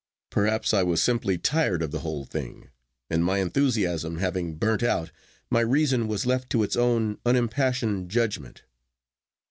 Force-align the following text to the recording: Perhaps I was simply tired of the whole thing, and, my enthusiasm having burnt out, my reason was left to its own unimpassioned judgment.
Perhaps 0.31 0.73
I 0.73 0.81
was 0.81 0.99
simply 0.99 1.37
tired 1.37 1.83
of 1.83 1.91
the 1.91 1.99
whole 1.99 2.25
thing, 2.25 2.69
and, 3.07 3.23
my 3.23 3.37
enthusiasm 3.37 4.17
having 4.17 4.55
burnt 4.55 4.81
out, 4.81 5.11
my 5.51 5.59
reason 5.61 6.07
was 6.07 6.25
left 6.25 6.49
to 6.49 6.63
its 6.63 6.75
own 6.75 7.19
unimpassioned 7.23 8.09
judgment. 8.09 8.63